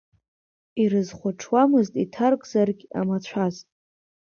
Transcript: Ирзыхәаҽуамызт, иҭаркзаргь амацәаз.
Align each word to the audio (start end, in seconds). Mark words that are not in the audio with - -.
Ирзыхәаҽуамызт, 0.81 1.93
иҭаркзаргь 2.03 2.83
амацәаз. 2.99 3.55